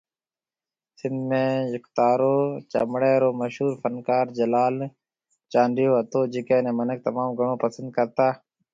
سنڌ 0.99 1.19
۾ 1.33 1.41
يڪتارو 1.73 2.33
چپڙي 2.71 3.13
رو 3.21 3.29
مشهور 3.41 3.71
فنڪار 3.81 4.25
جلال 4.37 4.75
چانڊيو 5.51 5.91
هتو 5.99 6.19
جڪي 6.33 6.57
ني 6.65 6.71
منک 6.79 6.99
تموم 7.05 7.29
گھڻو 7.39 7.53
پسند 7.63 7.87
ڪرتا 7.95 8.27